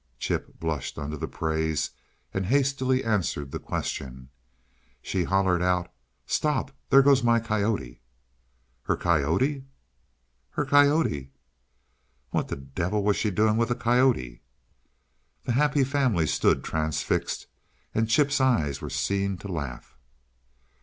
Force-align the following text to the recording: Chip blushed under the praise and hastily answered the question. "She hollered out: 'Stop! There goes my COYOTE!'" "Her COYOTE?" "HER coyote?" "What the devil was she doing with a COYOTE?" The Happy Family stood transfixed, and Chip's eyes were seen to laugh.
Chip 0.17 0.59
blushed 0.59 0.97
under 0.97 1.15
the 1.15 1.27
praise 1.27 1.91
and 2.33 2.47
hastily 2.47 3.03
answered 3.03 3.51
the 3.51 3.59
question. 3.59 4.29
"She 4.99 5.25
hollered 5.25 5.61
out: 5.61 5.93
'Stop! 6.25 6.71
There 6.89 7.03
goes 7.03 7.21
my 7.21 7.39
COYOTE!'" 7.39 7.99
"Her 8.85 8.97
COYOTE?" 8.97 9.63
"HER 10.49 10.65
coyote?" 10.65 11.31
"What 12.31 12.47
the 12.47 12.55
devil 12.55 13.03
was 13.03 13.15
she 13.15 13.29
doing 13.29 13.57
with 13.57 13.69
a 13.69 13.75
COYOTE?" 13.75 14.41
The 15.43 15.51
Happy 15.51 15.83
Family 15.83 16.25
stood 16.25 16.63
transfixed, 16.63 17.45
and 17.93 18.09
Chip's 18.09 18.41
eyes 18.41 18.81
were 18.81 18.89
seen 18.89 19.37
to 19.37 19.47
laugh. 19.47 19.95